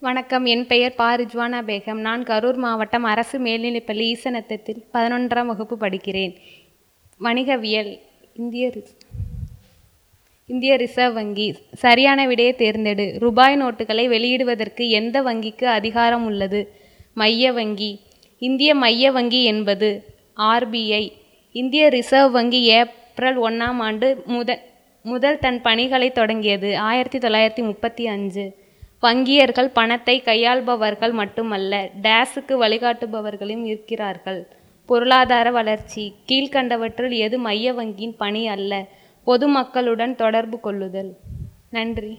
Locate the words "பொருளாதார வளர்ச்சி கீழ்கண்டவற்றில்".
34.86-37.16